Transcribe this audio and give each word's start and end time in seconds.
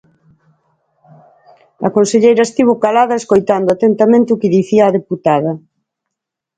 A 1.87 1.89
conselleira 1.95 2.43
estivo 2.47 2.73
calada 2.85 3.13
e 3.15 3.19
escoitando 3.21 3.69
atentamente 3.71 4.33
o 4.35 4.39
que 4.41 4.53
dicía 4.57 4.83
a 4.85 4.95
deputada. 4.97 5.51